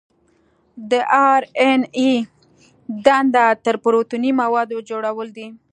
[0.89, 0.91] د
[1.31, 2.13] آر این اې
[3.05, 5.47] دنده د پروتیني موادو جوړول دي.